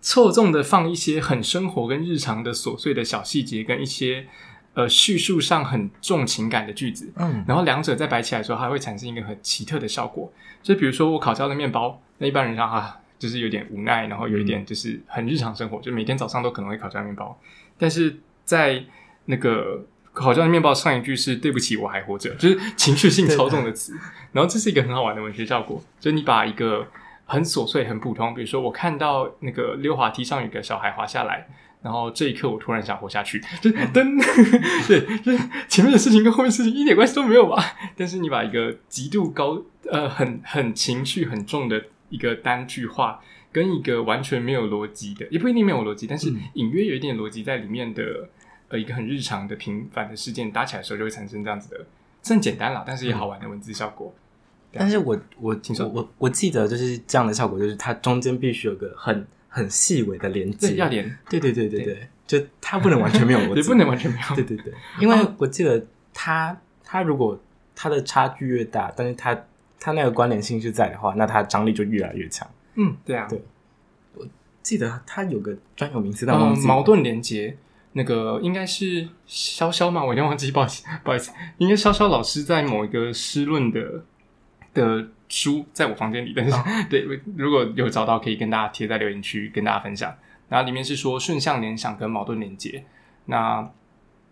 [0.01, 4.27] 错综的放一些很生活跟日常的琐碎的小细节，跟一些
[4.75, 10.31] 呃叙述上很重情感的句子，嗯，然后两者在摆起来的时候，它会产生一个很奇特的效果。
[10.61, 17.39] 就比如说我烤焦的面包，那一般人讲啊，就是有点无奈，然后有一点就是很日常生活，就每天早上都可能会烤焦面包。
[17.77, 18.83] 但是在
[19.25, 23.93] 那个烤焦的面包上一句是“对不起，我还活着”，就是情绪性 操纵的词。
[24.31, 26.87] 然后这是一个很好玩的文学效果，就是你把一个
[27.25, 31.47] 很琐碎、很普通，比如说我看到那个溜滑梯上有个小孩滑下来。
[31.81, 34.17] 然后这一刻，我突然想活下去，就是噔，
[34.87, 37.63] 对，就是前面的事情跟后面的事情一点关系都没有吧？
[37.95, 46.39] 但是你把一个极度高呃很很情绪很重的一个单句话，跟一个完全没有逻辑的，也不一定没有逻辑，但是嗯。
[46.53, 48.29] 隐约有一点逻辑在里面的
[48.69, 51.85] 呃一个很日常的平凡的事件搭起来的时候，就会产生这样子的，
[52.21, 54.13] 这很简单啦，但是也好玩的文字效果。
[54.77, 55.87] 但是我我听说。
[55.87, 64.35] 我我我记得就是这样的效果，就是它中间必须有个很很细微的连接，要连，对对对对对，就它不能完全没有逻辑， 也不能完全没有。
[64.35, 65.81] 对对对，因为我记得
[66.13, 67.41] 它它如果
[67.73, 69.45] 它的差距越大，但是它
[69.79, 72.47] 它那个关联性是在的话，那它张力就越来越强。
[72.75, 73.41] 嗯，对啊，对。
[74.61, 76.67] 记得它有个专有名词，但忘嗯，记了。
[76.67, 77.55] 矛盾连接，
[77.93, 84.03] 那个应该是潇潇嘛，我有点忘记，不好意思，不好意思，应该潇潇老师在某一个诗论的
[84.73, 87.05] 的书，在我房间里，但是、哦 对，
[87.37, 90.15] 如果有找到，可以跟大家贴在留言区跟大家分享。
[90.49, 92.83] 然后里面是说顺向联想跟矛盾连接。
[93.25, 93.67] 那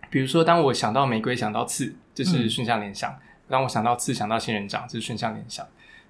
[0.10, 2.50] 比如说，当我想到玫瑰，想到刺，这是嗯。
[2.50, 3.12] 顺向联想；
[3.50, 5.66] 当我想到刺，想到仙人掌，这是顺向联想。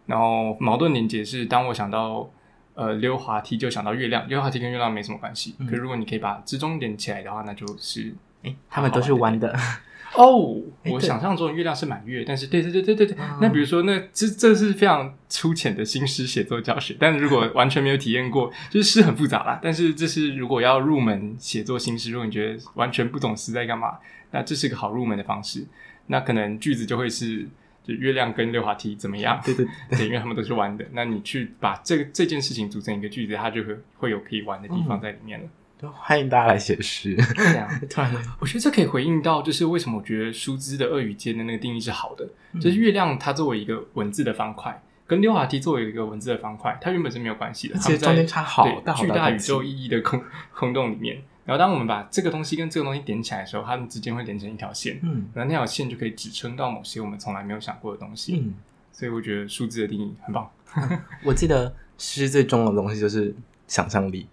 [0.05, 2.29] 然后矛盾连接是当我想到
[2.75, 5.55] 呃溜滑梯，就想到月亮，溜滑梯跟月亮没什么关系。
[5.59, 9.55] 嗯可是如果你可以把之中连起来的话，那就是哎，它们都是弯的，
[10.15, 19.59] 哦，我想象中的月亮是满月，但是对对对对对对，嗯那比如说那这这是非常粗浅的新诗写作教学，但是如果完全没有体验过，就是诗很复杂啦。
[19.63, 23.99] 但是这是如果要入门写作新诗，如果你觉得完全不懂诗在干嘛，
[24.31, 25.65] 那这是个好入门的方式。
[26.07, 27.47] 那可能句子就会是
[27.83, 29.41] 就月亮跟溜滑梯怎么样？
[29.43, 30.85] 对对对， 对，因为他们都是弯的。
[30.91, 35.47] 那你去把这个这件事情组成一个句子，它就会会有可以玩的地方在里面了。
[35.81, 37.15] 就欢迎大家来写诗。
[37.35, 37.69] 这样。
[37.89, 42.25] 突然，我觉得这可以回应到，就是为什么我觉得舒兹的鳄鱼间的那个定义是好的，
[42.59, 51.21] 就是月亮它作为一个文字的方块，跟溜滑梯作为一个文字的方块，它原本是没有关系的，其实中间差好对大好巨大宇宙意义的空空洞里面。
[51.45, 58.37] 然后当我们把这个东西跟这个东西点起来的时候，它们之间会连成一条线，嗯然后那条线就可以支撑到某些我们从来没有想过的东西。
[58.37, 58.53] 嗯，
[58.91, 60.49] 所以我觉得数字的定义很棒。
[61.25, 63.35] 我记得诗最重要的东西就是
[63.67, 64.27] 想象力，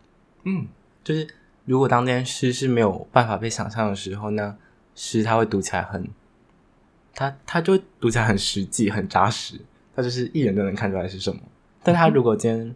[0.45, 0.67] 嗯，
[1.03, 1.27] 就是
[1.65, 4.57] 如果当天诗是没有办法被想象的时候，呢
[4.95, 6.09] 诗它会读起来很，
[7.15, 9.61] 它它就读起来很实际、很扎实，
[9.95, 11.41] 它就是一眼就能看出来是什么。
[11.83, 12.75] 但它如果今天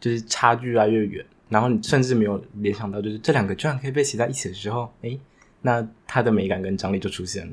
[0.00, 5.18] 就是差距越来越远，然后你甚至没有联想到，就是这两个居然可以被写在一起的时候，诶，
[5.62, 7.52] 那它的美感跟张力就出现了。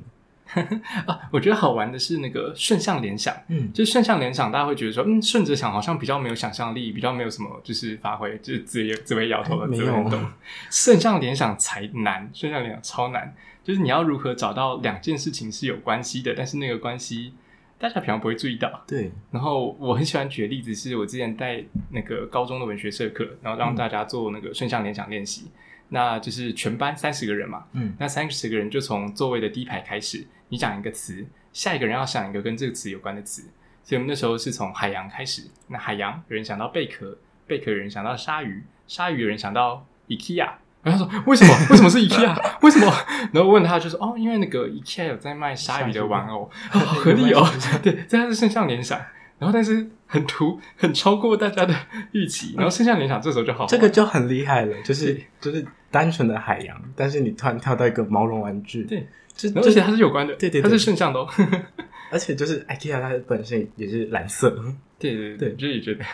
[1.08, 10.24] 啊， 我觉得好玩的是那个顺向联想，嗯就是顺向联想，大家会觉得说，嗯，顺着想好像比较没有想象力，比较没有什么就是发挥，就是紫薇紫薇摇头了，没有紫薇懂。
[10.70, 17.34] 顺向联想才难，顺向联想超难，就是你要如何找到两件事情是有关系的，但是那个关系
[17.78, 18.84] 大家平常不会注意到。
[18.88, 25.52] 对，然后我很喜欢举的例子是我之前带那个高中的文学社课，然后让大家做那个顺向联想练习。
[25.90, 33.44] 那就是全班三十个人嘛，嗯那三十个人就从座位的第一排开始，你讲一个词，下一个人要想一个跟这个词有关的词。
[33.84, 40.50] 所以我们那时候是从海洋开始，那海洋有人想到贝壳，贝壳有人想到鲨鱼，鲨鱼有人想到 IKEA。
[40.86, 41.54] 然后他说：“为什么？
[41.72, 42.56] 为什么是 IKEA？
[42.62, 42.94] 为什么？”
[43.34, 47.44] 然后问他就说：“哦，因为那个 IKEA 有在卖鲨鱼的玩偶，好、合理哦。
[47.82, 49.02] ”对，这它是正向联想。
[49.38, 51.76] 然后但是很突，很超过大家的
[52.14, 61.28] 预期，然后剩下联想这时候就好这个就很厉害了，就是就是单纯的海洋，但是你突然跳到一个毛绒玩具，对，就然后而且它是有关的，对对对它是顺向的哦。
[62.12, 64.50] 而且就是 IKEA 它本身也是蓝色，
[64.98, 66.06] 对对对，就也觉得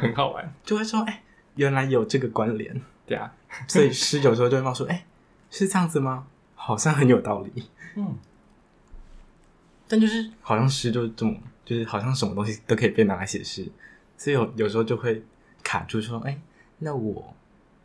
[0.00, 0.50] 很好玩。
[0.64, 1.22] 就会说哎，
[1.56, 2.74] 原来有这个关联，
[3.12, 3.30] 对啊，
[3.68, 5.04] 所以诗有时候就会冒出哎，
[5.50, 6.26] 是这样子吗？
[6.54, 8.16] 好像很有道理，嗯，
[9.86, 13.70] 但就是好像诗就是这么，就是好像什么东西都可以被拿来写诗，
[14.16, 15.22] 所以有有时候就会
[15.62, 16.40] 卡住说，哎，
[16.78, 17.34] 那我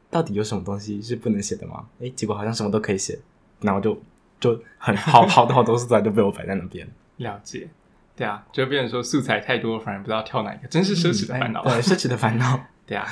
[0.09, 1.85] 到底有什么东西是不能写的吗？
[1.99, 3.19] 哎，结果好像什么都可以写，
[3.59, 4.01] 然后就
[4.39, 6.87] 就很好好多好多素材都被我摆在那边，
[7.17, 7.67] 了解。
[8.15, 11.63] 对啊，就变成说素材太多，反而不知道挑哪一个，真是奢侈的烦恼。
[11.63, 12.65] 对，奢侈的烦恼。
[12.85, 13.05] 对啊，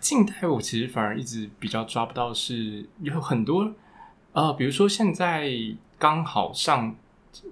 [0.00, 3.72] 近代我其实反而一直比较抓不到，是有很多
[4.32, 5.50] 呃，比如说现在
[5.98, 6.94] 刚好上，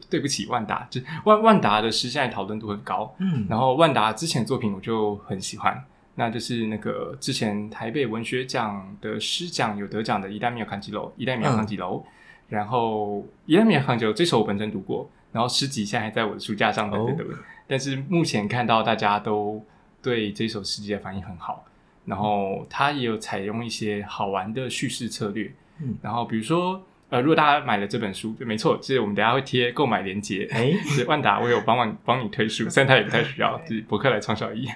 [0.09, 12.05] 对不起万达，就万万达的诗现在讨论度很高，嗯，然后万达之前的作品我就很喜欢，那就是那个之前台北文学奖的诗奖有得奖的《一代米尔康吉楼》，一代米尔康吉楼，
[12.49, 17.27] 然后一代米尔康吉楼这首我本身读过，然后诗集现在还在我的书架上等等等，
[17.67, 19.65] 但是目前看到大家都
[20.03, 21.65] 对这首诗集的反应很好，
[22.11, 26.85] 然后它也有采用一些好玩的叙事策略，嗯然后比如说。
[27.13, 30.49] 呃，如果大家买了这本书，没错，就是我们等下会贴购买链接。
[30.53, 34.69] 哎，是万达，我有帮忙帮你推书，虽然他也不太需要， 就是博客来创小一，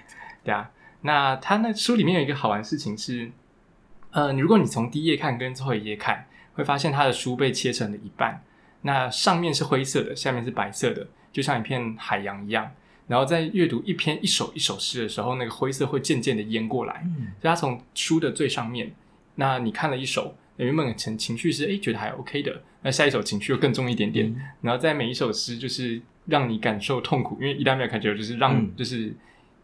[0.42, 0.68] 对啊。
[1.02, 3.30] 那他那书里面有一个好玩的事情是，
[4.10, 8.42] 呃，如果你从第一页看跟最后一页看，会发现他的书被切成了一半，
[8.80, 12.68] 那上面是灰色的，下面是白色的，就像一片海洋一样。
[13.06, 17.26] 然后在阅读一篇一首一首诗的时候，那个灰色会渐渐的淹过来，嗯。
[17.40, 18.94] 所以它从书的最上面，
[19.34, 24.40] 那你看了一首，原本情情绪是诶觉得还 OK 的，那下一首情绪又更重一点点，嗯。
[24.62, 29.14] 然后在每一首诗就是让你感受痛苦，因为伊达米尔感觉就是让、嗯就是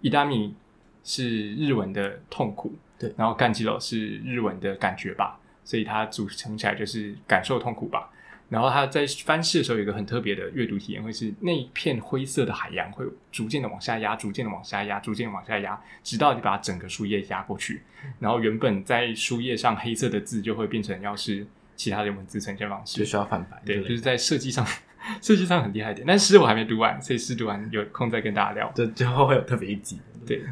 [0.00, 0.54] 伊达米
[1.02, 3.12] 是日文的痛苦，对。
[3.16, 8.10] 然后干基楼是日文的感觉吧，所以它组成起来就是感受痛苦吧。
[8.50, 17.80] 然后它在翻试的时候有一个很特别的阅读体验，会是那一片灰色的海洋会逐渐的往下压，逐渐的往下压，逐渐地往下压，直到你把整个书页压过去，
[18.18, 22.98] 然后原本在书页上黑色的字就会变成要是其他的文字呈现方式。
[22.98, 24.66] 就，需要反白，对，就是在设计上
[25.20, 26.06] 设计上很厉害一点。
[26.06, 28.70] 但诗我还没读完，所以诗读完有空再跟大家聊。
[28.74, 30.42] 这之后会有特别一集，对，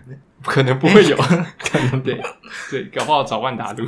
[0.42, 1.16] 可能不会有，
[1.58, 2.20] 可能对
[2.70, 3.84] 对，搞不好找万达读。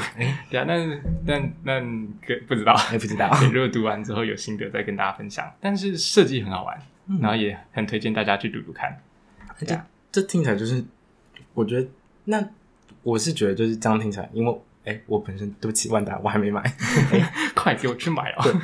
[0.51, 2.73] 对啊，但但但个不知道。
[2.91, 5.51] 哎不知道，如果读完之后有心得再跟大家分享。
[5.61, 9.01] 但是设计很好玩，嗯然后也很推荐大家去读读看。
[9.67, 10.85] 对啊这听起来就是，
[11.55, 11.89] 我觉得
[12.25, 12.45] 那
[13.03, 16.63] 我是觉得就是这样听起来，因为哎，我本身对不起万达，我还没买。
[17.55, 18.61] 快给我去买哦！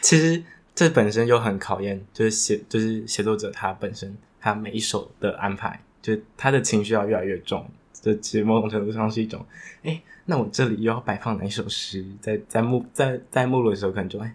[0.00, 0.42] 其实
[0.74, 7.68] 这本身又很考验，就是写就是写作者他本身他每一首的安排，就是他的情绪要越来越重。
[7.92, 9.44] 这其实某种程度上是一种，
[9.84, 12.04] 哎，那我这里又要摆放哪一首诗？
[12.20, 14.34] 在在目在在目录的时候，可能就哎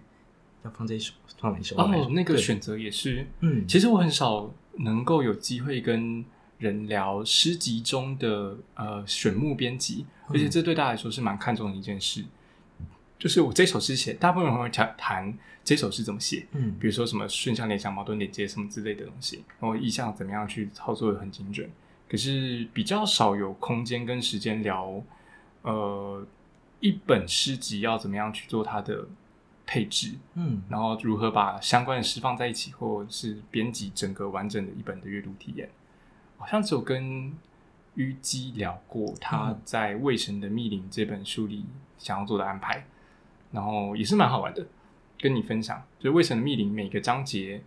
[0.64, 1.76] 要放这一首，放哪一首？
[1.76, 6.24] 放哪一首，哦那个选择也是，嗯，其实我很少能够有机会跟
[6.60, 12.24] 人聊诗集中的呃选目编辑，而且这对大家来说是蛮看重的一件事。
[13.20, 21.70] 就是我这首诗写，大部分人会谈谈这首诗怎么写，嗯比如说什么顺向联想、矛盾连接什么之类的东西，然后意象怎么样去操作的很精准。
[22.10, 25.04] 可是比较少有空间跟时间聊，
[25.64, 26.26] 呃，
[26.80, 29.06] 一本诗集要怎么样去做它的
[29.66, 35.70] 配置，嗯然后如何把相关的诗放在一起，或者是编辑整个完整的一本的阅读体验。
[36.38, 37.34] 好像只有跟
[37.96, 41.66] 虞姬聊过他嗯在《魏神的密林》这本书里
[41.98, 42.86] 想要做的安排，
[43.58, 44.64] 然后也是蛮好玩的，
[45.20, 45.82] 跟你分享。
[45.98, 47.60] 就是《魏神的密林》每个章节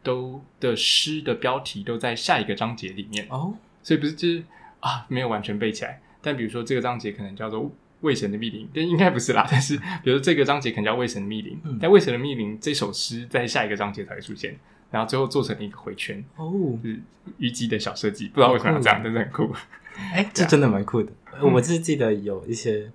[0.00, 3.52] 都的诗的标题都在下一个章节里面，哦，
[3.82, 4.44] 所以不是就是
[4.78, 6.00] 啊没有完全背起来。
[6.20, 7.68] 但比如说这个章节可能叫做
[8.02, 9.44] 魏神的密林，但应该不是啦。
[9.50, 14.56] 但是比如说这个章节可能叫魏神的密林，嗯但魏神的密林这首诗在下一个章节才会出现，
[14.92, 17.00] 然后最后做成一个回圈，哦，就是
[17.38, 19.52] 虞姬的小设计，不知道为什么要这样，真的很酷。
[20.12, 21.12] 哎，这真的蛮酷的。
[21.40, 22.90] 我是记得有一些，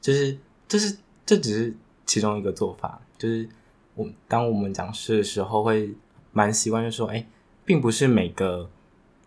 [0.00, 0.96] 就是就是
[1.28, 1.74] 这只是
[2.06, 3.46] 其中一个做法，就是
[3.94, 5.94] 我当我们讲诗的时候，会
[6.32, 7.26] 蛮习惯就说，哎，
[7.66, 8.70] 并不是每个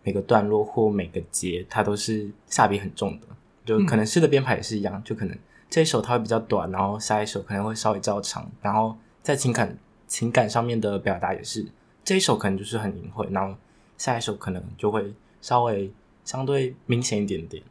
[0.02, 3.28] 每个段落或每个节它都是下笔很重的，
[3.64, 5.38] 就可能诗的编排也是一样，就可能
[5.70, 11.64] 这一首它会比较短，然后下一首可能会稍微较长，然后在情感情感上面的表达也是，
[12.02, 13.56] 这一首可能就是很隐晦，然后
[13.96, 15.92] 下一首可能就会稍微
[16.24, 17.62] 相对明显一点点。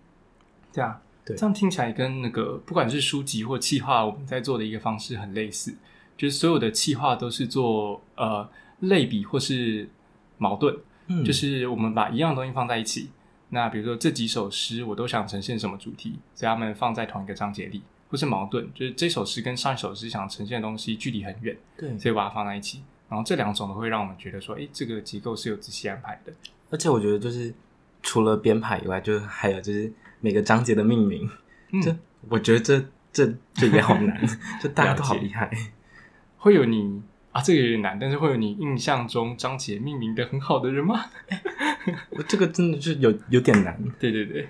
[0.71, 5.75] 对啊，对这样听起来跟那个不管是书籍或企划，我们在做的一个方式很类似，
[6.17, 9.89] 就是所有的企划都是做呃类比或是
[10.37, 10.75] 矛盾，
[11.07, 13.09] 嗯就是我们把一样东西放在一起。
[13.49, 22.81] 那比如说这几首诗，我都想呈现什么主题，所以他们放在同一个章节里，或是矛盾，就是这首诗跟上一首诗想呈现的东西距离很远，对，所以把它放在一起。
[23.09, 26.31] 然后这两种都会让我们觉得说，诶，这个结构是有仔细安排的。
[26.69, 27.53] 而且我觉得就是
[28.01, 31.29] 除了编排以外，就是还有就是每个章节的命名，
[31.71, 31.95] 嗯这
[32.29, 34.21] 我觉得这这这也好难，
[34.61, 35.51] 这大家都好厉害。
[36.37, 37.01] 会有你
[37.31, 41.05] 啊，这个有点难，但是会有你印象中章节命名的很好的人吗？
[42.11, 43.77] 我这个真的是有有点难。
[43.97, 44.47] 对对 对，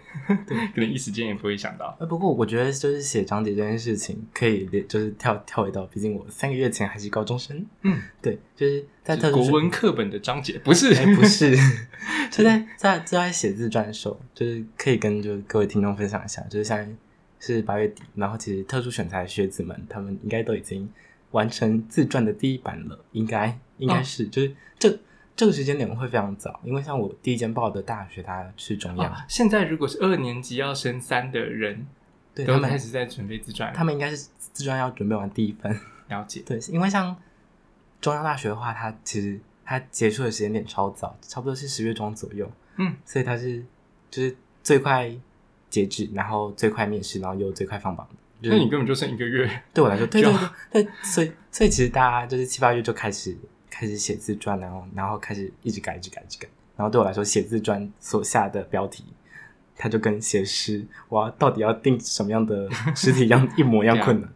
[0.48, 1.96] 可能一时间也不会想到。
[2.00, 7.66] 呃，不过我觉得就是写章节这件事情，可以就是跳跳一道，毕竟我三个月前还是高中生。
[7.84, 10.94] 嗯，对，就是在是特国文课本的章节不是？
[10.96, 11.56] 哎，不是，
[12.32, 16.90] 就在在就在写自传的时候，就是可以跟就是各位听众分享一下，就是现在
[17.40, 20.90] 是八月底，然后其实特殊选材学子们他们应该都已经
[21.32, 25.00] 完成自传的第一版了，应该应该是、就是这
[25.36, 31.88] 这个时间点会非常早，因为像我第一间报的大学它是中央，啊，现在如果是二年级要升三的人，
[32.36, 35.76] 对他们开始在准备自传，他们应该是自传要准备完第一份，
[36.10, 36.44] 了解。
[36.46, 37.16] 对，因为像
[38.00, 43.66] 中央大学的话，它其实它结束的时间点超早，差不多是十月中左右，嗯，所以它是
[44.10, 45.12] 就是最快
[45.70, 48.08] 截止，然后最快面试，然后又最快放榜。
[48.08, 50.40] 就是那你根本就剩一个月，对我来说， 对就对
[50.72, 53.38] 对对，所以所以其实大家就是七八月就开始
[53.70, 56.48] 开始写自传，然后然后开始一直改，一直改，一直改。
[56.76, 59.06] 然后对我来说，写自传所下的标题，
[59.76, 64.28] 它就跟写诗，我要到底要定什么样的 实体一样一模一样困难。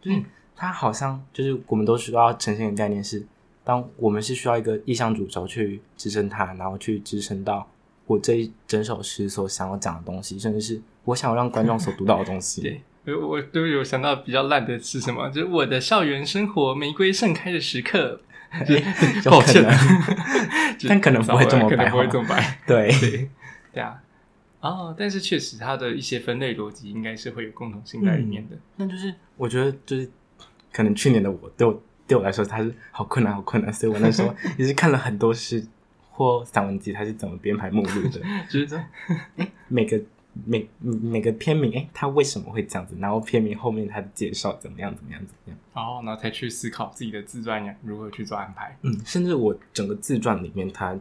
[0.00, 0.22] 就是
[0.54, 3.26] 它好像就是我们都需要呈现的概念是，
[3.64, 7.68] 当我们是需要一个意象主轴去支撑它，然后去支撑到
[8.06, 12.60] 我这一整首诗所想要讲的东西，甚至是我想要让观众所读到的东西。
[12.62, 12.80] 对。
[13.14, 15.28] 我我都有想到比较烂的是什么？
[15.30, 18.20] 就是我的校园生活玫瑰盛开的时刻。
[18.66, 19.62] 有抱歉
[20.88, 22.58] 但可能不会这么可能不会这么白。
[22.66, 23.28] 对，对
[23.74, 24.00] 对啊，
[24.60, 28.56] 哦，但是确实它的一些分类逻辑应该是会有共同性在里面的。
[28.76, 30.10] 那就是我觉得就是
[30.72, 35.62] 可能去年的我对我对我来说，它是好困难，好困难，所以我那时候也是看了很多诗
[36.10, 38.18] 或散文集，它是怎么编排目录的，
[38.48, 38.82] 就是说，
[39.36, 40.00] 哎，每个
[40.44, 42.96] 每每个片名，哎，他为什么会这样子？
[43.00, 45.58] 然后片名后面他的介绍怎么样，怎么样，怎么样？
[45.72, 48.76] 哦，然后才去思考自己的自传如何去做安排。
[48.82, 50.98] 嗯，甚至我整个自传里面，它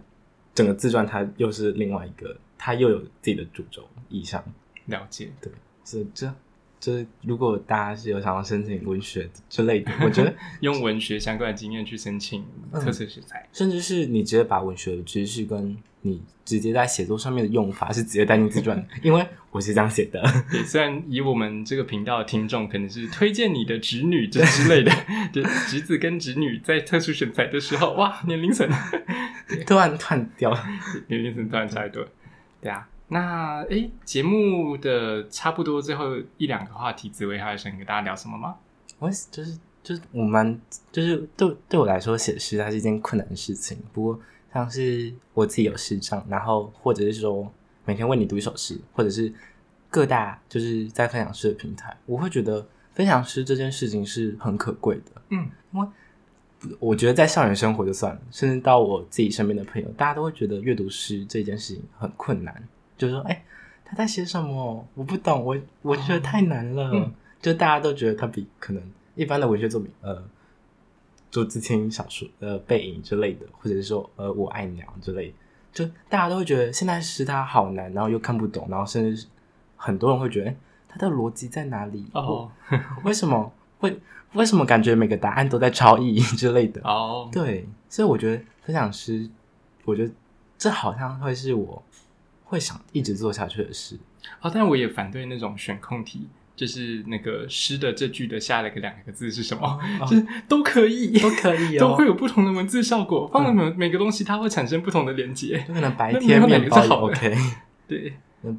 [0.54, 4.44] 整个自传它又是另外一个，它又有自己的主轴意向，
[4.86, 5.52] 了解，对，
[5.86, 6.34] 是这
[6.80, 13.48] 就是如果大家是有想要申请文学之类的，我觉得 用文学相关的经验去申请嗯特色食材。
[13.52, 20.22] 甚至是你直接把文学的知识跟你直接在写作上面的用法是直接带进自传，因为我是这样写的。
[20.50, 24.92] 对，虽然以我们这个频道的听众可能是推荐你的侄女这之类的，
[25.34, 28.70] 就侄子跟侄女在特殊选材的时候，哇，年龄层，
[29.66, 30.56] 突然断掉，
[31.08, 32.08] 年龄层突然差一多。
[32.62, 38.56] 对啊，那诶，节目的差不多最后一两个话题，紫薇还有想跟大家聊什么吗？
[39.00, 40.60] 我就是就是我们
[40.92, 43.78] 就是对对我来说写诗它是一件困难的事情。
[43.94, 44.20] 不过
[44.54, 47.50] 像是我自己有诗章，然后或者是说
[47.86, 49.32] 每天为你读一首诗，或者是
[49.90, 55.22] 各大就是在分享诗的平台，我会觉得分享诗这件事情是很可贵的。
[55.30, 55.88] 嗯，因为
[56.80, 62.68] 我觉得在校园生活就算了，甚至到我自己身边的朋友，大家都会觉得阅读诗这件事情很困难，
[62.98, 63.44] 就是说，哎、
[63.86, 64.88] 他在写什么？
[64.96, 66.92] 我不懂，我我觉得太难了。
[66.94, 68.82] 嗯就大家都觉得他比可能
[69.14, 70.22] 一般的文学作品，呃，
[71.30, 75.34] 朱自清小说、呃背影之类的，或者是说呃我爱鸟之类的，
[75.72, 79.28] 就大家都会觉得现在诗它好难，然后又看不懂，然后甚至
[79.76, 80.56] 很多人会觉得，哎、
[80.90, 82.08] 它的逻辑在哪里？
[82.14, 82.52] 哦
[83.04, 83.96] 为什么会
[84.34, 86.82] 为什么感觉每个答案都在超意之类的？
[86.84, 89.30] 哦，对，所以我觉得分享诗，
[89.86, 90.12] 我觉得
[90.58, 91.82] 这好像会是我
[92.48, 93.98] 会想一直做下去的事。
[94.42, 99.80] 哦，但我也反对那种选空题，就是那个诗的这句的下了个两个字是什么，
[100.10, 105.64] 就是都可以，都可以哦， 都会有不同的文字效果，放了每每个东西，它会产生不同的连接。
[105.68, 107.36] 就可能白 天面包好 OK，
[107.88, 108.14] 对，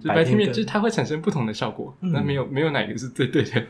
[0.07, 1.95] 白天面，跟就是它会产生不同的效果。
[2.01, 3.67] 嗯那没有没有哪个是最对的。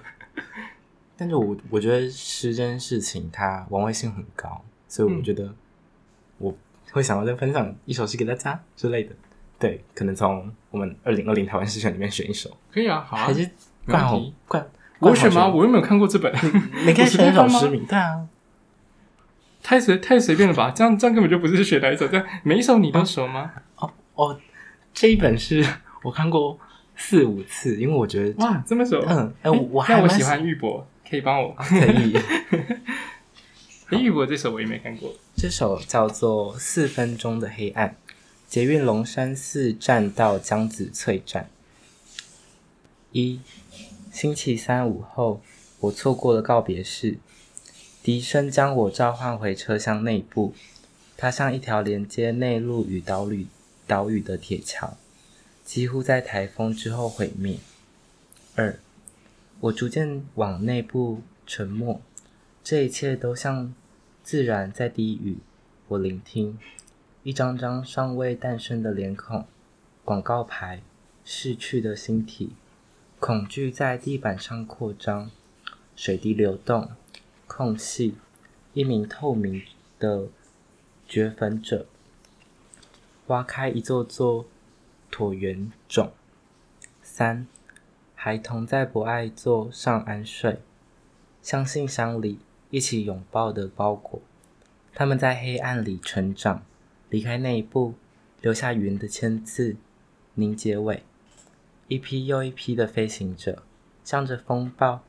[1.17, 5.53] 但是我我觉得诗这件事情它玩味性很高，所以我嗯觉得
[6.39, 6.57] 我
[6.93, 9.17] 会想要再分享一首诗给大家之类的。
[9.59, 13.41] 对，可能从我们二零二零台湾诗选里面选一首，可以啊，好啊还，是
[13.85, 14.67] 没冠好问题冠，
[15.01, 15.49] 我选吗？
[15.49, 16.33] 我又没有看过这本，
[16.87, 18.27] 你可以选一首诗名， 对啊，
[19.63, 20.71] 太随太随便了吧？
[20.71, 23.51] 这样这样根本就不是选哪一首，这样每一首你都熟吗？
[23.77, 24.41] 哦哦，
[24.95, 25.65] 这一本是
[26.03, 26.59] 我看过
[26.97, 29.01] 四五次，因为我觉得这哇，这么熟。
[29.09, 31.55] 嗯，哎、诶我我还我喜欢玉博，可以帮我。
[31.59, 32.17] 可以。
[33.91, 35.11] 诶玉博这首我也没看过。
[35.35, 37.89] 这首叫做《四分钟的黑暗》，
[38.49, 41.51] 捷运龙山寺站到江子翠站。
[43.13, 43.41] 一
[44.11, 45.43] 星期三午后，
[45.81, 47.19] 我错过了告别式。
[48.03, 50.55] 笛声将我召唤回车厢内部，
[51.19, 53.47] 它像一条连接内陆与岛屿
[53.87, 54.97] 岛屿的铁桥，
[55.63, 57.59] 几乎在台风之后毁灭。
[58.55, 58.81] 二，
[59.61, 62.01] 我逐渐往内部沉默，
[62.65, 63.75] 这一切都像
[64.25, 65.37] 自然在低语。
[65.89, 66.59] 我聆听，
[67.29, 69.45] 一张张尚未诞生的脸孔，
[70.03, 70.81] 广告牌，
[71.27, 72.55] 逝去的星体，
[73.21, 75.31] 恐惧在地板上扩张，
[75.95, 76.91] 水滴流动。
[77.47, 78.15] 空隙，
[78.73, 79.63] 一名透明
[79.99, 80.29] 的
[81.07, 81.85] 掘坟者
[83.27, 84.47] 挖开一座座
[85.13, 86.11] 椭圆冢。
[87.03, 87.47] 三，
[88.15, 90.63] 孩童在博爱座上安睡，
[91.43, 92.39] 像信箱里
[92.71, 94.23] 一起拥抱的包裹。
[94.95, 96.63] 他们在黑暗里成长，
[97.11, 97.95] 离开那一步，
[98.41, 99.77] 留下云的签字，
[100.35, 101.03] 凝结尾。
[101.89, 103.63] 一批又一批的飞行者，
[104.05, 105.03] 向着风暴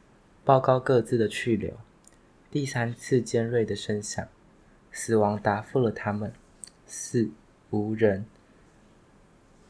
[0.45, 1.73] 报告各自的去留。
[2.49, 4.27] 第三次尖锐的声响，
[4.91, 6.33] 死亡答复了他们。
[6.85, 7.29] 四
[7.69, 8.25] 无人，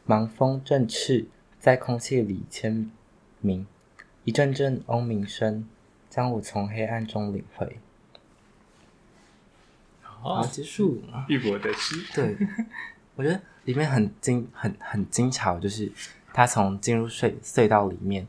[0.06, 1.26] 盲风振翅，
[1.58, 2.90] 在空气里签
[3.40, 3.66] 名。
[4.24, 5.68] 一阵阵嗡鸣声，
[6.08, 7.78] 将我从黑暗中领回。
[10.20, 11.02] 好，结束。
[11.28, 12.36] 玉博的诗， 对，
[13.16, 15.90] 我觉得里面很精，很很精巧，就是
[16.32, 18.26] 他从进入隧隧道里面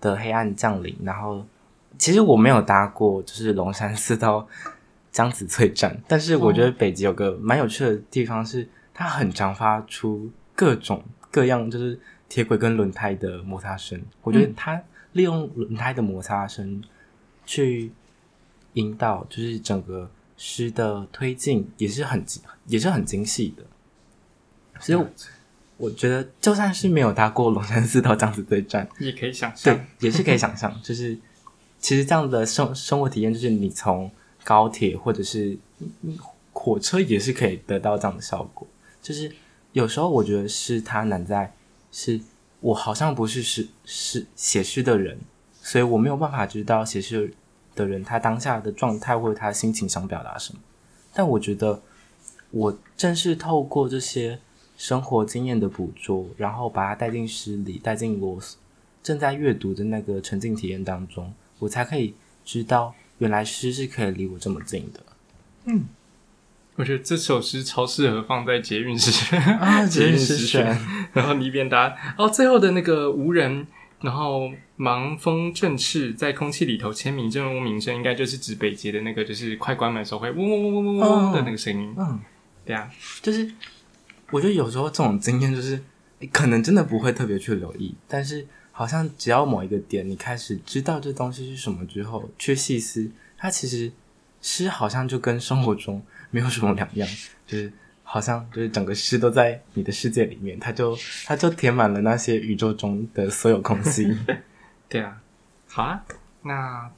[0.00, 1.44] 的黑暗降临，然后。
[1.98, 4.46] 其实我没有搭过，就是龙山寺到
[5.10, 14.00] 江子翠站，但是我觉得北极有个蛮有趣的地方是，它很常发出各种各样，就是铁轨跟轮胎的摩擦声。
[14.22, 14.80] 我觉得它
[15.12, 16.82] 利用轮胎的摩擦声
[17.44, 17.92] 去
[18.74, 20.08] 引导，就是整个
[20.40, 22.24] 诗的推进也是很
[22.64, 23.62] 也是很精细的。
[24.80, 24.98] 所以
[25.76, 31.18] 我觉得，就算是没有搭过龙山寺到江子对站，也可以想象，对，也是可以想象，就是。
[31.82, 34.10] 其实这样的生生活体验，就是你从
[34.44, 35.56] 高铁或者是
[36.52, 38.68] 火车也是可以得到这样的效果。
[39.00, 39.32] 就是
[39.72, 41.54] 有时候我觉得是它难在，
[41.90, 42.20] 是
[42.60, 45.18] 我好像不是诗诗写诗的人，
[45.62, 47.32] 所以我没有办法知道写诗
[47.80, 50.60] 的人他当下的状态或者他心情想表达什么。
[51.14, 51.82] 但我觉得
[52.50, 54.38] 我正是透过这些
[54.76, 58.38] 生活经验的捕捉，然后把它带进诗里，带进我
[59.02, 61.32] 正在阅读的那个沉浸体验当中。
[61.58, 62.14] 我才可以
[62.44, 65.00] 知道，原来诗是可以离我这么近的。
[65.64, 65.84] 嗯，
[66.76, 70.64] 我觉得这首诗超适合放在捷运时啊， 捷运时选。
[71.12, 73.66] 然后你一边答，哦，最后的那个无人，
[74.00, 81.94] 然后盲风正翅，在空气里头签名，这种鸣声应该就是指北捷的那个，就是快关门的时候会嗡嗡嗡嗡嗡嗡的那个声音。
[81.96, 82.20] 嗯，
[82.64, 82.90] 对啊，
[83.22, 83.50] 就是
[84.30, 85.82] 我觉得有时候这种经验，就是
[86.32, 88.46] 可能真的不会特别去留意，但是。
[88.72, 93.92] 好像只要某一个点，你开始知道这东西是什么之后，去细思，它其实
[94.40, 97.06] 诗好像就跟生活中没有什么两样，
[97.46, 97.70] 就是
[98.12, 104.12] 好像就是整个诗都在你的世界里面，它就它就填满了那些宇宙中的所有空隙。
[104.90, 105.20] 对啊，
[105.68, 106.02] 好啊，
[106.42, 106.90] 那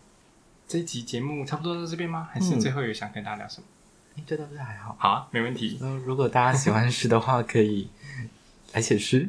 [0.67, 2.31] 这一集节目差不多到这边吗？
[2.33, 3.67] 还是最后有想跟大家聊什么？
[4.17, 4.97] 哎，这倒是还好。
[4.99, 5.77] 好啊，没问题。
[5.83, 7.91] 那如果大家喜欢诗的话，可以
[8.73, 9.29] 来写诗。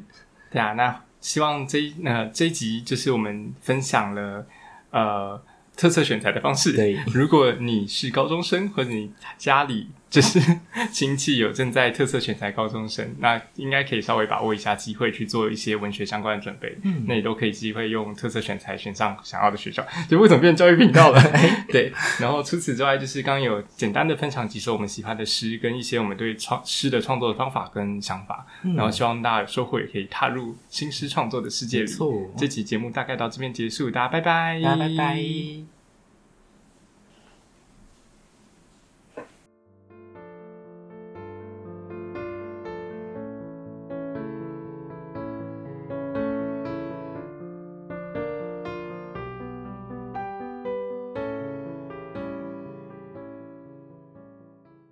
[0.50, 1.02] 对啊，那。
[1.20, 4.46] 希望这那这一集就是我们分享了
[4.92, 5.42] 呃
[5.76, 6.74] 特色选材的方式。
[6.74, 9.90] 对，如果你是高中生或者你家里。
[10.14, 10.39] 就是
[10.93, 16.78] 亲戚有正在特色选材高中生，那应该可以稍微把握一下机会去做一些文学相关的准备。
[16.84, 19.84] 嗯，那你都可以机会用特色选材选上想要的学校。
[20.07, 21.20] 就为什么变教育频道了？
[21.68, 21.91] 对。
[22.20, 28.45] 然后除此之外，就是刚刚有简单的分享几首我们喜欢的诗，跟一些我们对创诗的创作的方法跟想法。
[28.61, 31.88] 然后希望大家有收获，也可以踏入新诗创作的世界里。
[31.88, 32.32] 错。
[32.38, 35.73] 这期节目大概到这边结束，大家拜拜，拜拜。